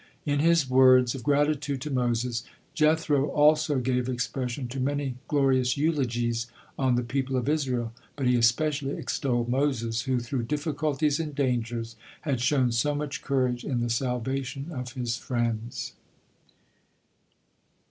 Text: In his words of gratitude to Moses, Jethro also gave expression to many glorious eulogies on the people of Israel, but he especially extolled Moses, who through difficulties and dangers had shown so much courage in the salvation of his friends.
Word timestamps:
In 0.25 0.39
his 0.39 0.67
words 0.67 1.13
of 1.13 1.21
gratitude 1.21 1.79
to 1.81 1.91
Moses, 1.91 2.41
Jethro 2.73 3.27
also 3.29 3.77
gave 3.77 4.09
expression 4.09 4.67
to 4.69 4.79
many 4.79 5.13
glorious 5.27 5.77
eulogies 5.77 6.47
on 6.75 6.95
the 6.95 7.03
people 7.03 7.35
of 7.37 7.47
Israel, 7.47 7.93
but 8.15 8.25
he 8.25 8.35
especially 8.35 8.97
extolled 8.97 9.47
Moses, 9.47 10.01
who 10.01 10.17
through 10.19 10.45
difficulties 10.45 11.19
and 11.19 11.35
dangers 11.35 11.97
had 12.21 12.41
shown 12.41 12.71
so 12.71 12.95
much 12.95 13.21
courage 13.21 13.63
in 13.63 13.81
the 13.81 13.91
salvation 13.91 14.71
of 14.71 14.93
his 14.93 15.17
friends. 15.17 15.93